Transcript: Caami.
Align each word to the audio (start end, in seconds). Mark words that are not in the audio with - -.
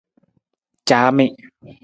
Caami. 0.87 1.25